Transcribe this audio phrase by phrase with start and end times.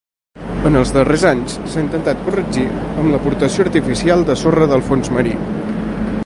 [0.69, 5.37] En els darrers anys s'ha intentat corregir amb l'aportació artificial de sorra del fons marí.